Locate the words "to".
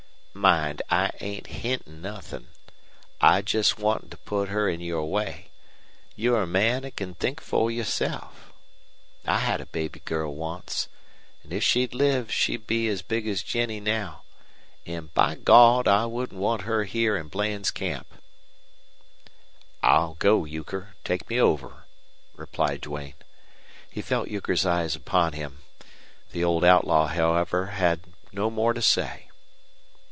4.09-4.17, 28.73-28.81